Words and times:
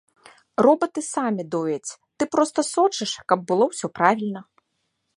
Робаты 0.65 1.03
самі 1.15 1.43
дояць, 1.57 1.91
ты 2.17 2.23
проста 2.37 2.59
сочыш, 2.73 3.11
каб 3.33 3.39
было 3.53 3.63
ўсё 3.75 3.87
правільна. 4.01 4.41